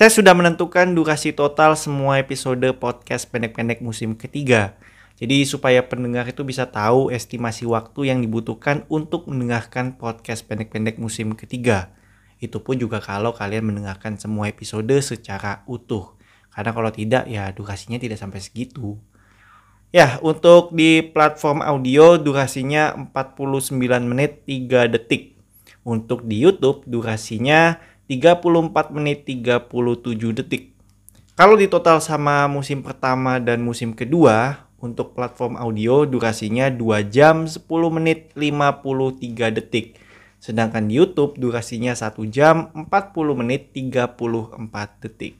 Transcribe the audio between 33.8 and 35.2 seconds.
kedua, untuk